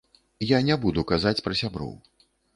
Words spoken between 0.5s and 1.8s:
Я не буду казаць пра